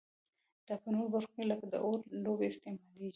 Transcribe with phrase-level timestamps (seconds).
[0.67, 3.09] دا په نورو برخو کې لکه د اور لوبې استعمالیږي.